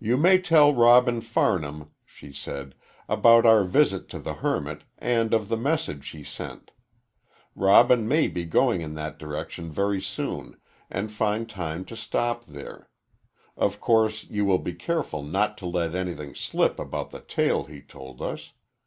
"You 0.00 0.16
may 0.16 0.38
tell 0.40 0.72
Robin 0.72 1.20
Farnham," 1.20 1.90
she 2.06 2.32
said, 2.32 2.74
"about 3.06 3.44
our 3.44 3.64
visit 3.64 4.08
to 4.08 4.18
the 4.18 4.32
hermit, 4.40 4.84
and 4.96 5.34
of 5.34 5.50
the 5.50 5.58
message 5.58 6.08
he 6.08 6.24
sent. 6.24 6.70
Robin 7.54 8.08
may 8.08 8.28
be 8.28 8.46
going 8.46 8.80
in 8.80 8.94
that 8.94 9.18
direction 9.18 9.70
very 9.70 10.00
soon, 10.00 10.56
and 10.90 11.12
find 11.12 11.50
time 11.50 11.84
to 11.84 11.96
stop 11.98 12.46
there. 12.46 12.88
Of 13.54 13.78
course 13.78 14.24
you 14.24 14.46
will 14.46 14.56
be 14.58 14.72
careful 14.72 15.22
not 15.22 15.58
to 15.58 15.66
let 15.66 15.94
anything 15.94 16.34
slip 16.34 16.78
about 16.78 17.10
the 17.10 17.20
tale 17.20 17.64
he 17.64 17.82
told 17.82 18.22
us. 18.22 18.52